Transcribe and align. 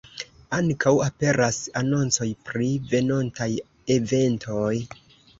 Ankaŭ 0.59 0.91
aperas 1.07 1.59
anoncoj 1.81 2.27
pri 2.47 2.69
venontaj 2.93 3.47
eventoj. 3.97 4.73